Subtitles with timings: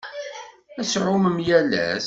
[0.79, 1.99] Ad ttɛumun yal ass.